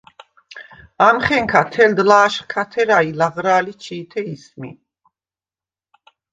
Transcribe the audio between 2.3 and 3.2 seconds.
ქა თერა ი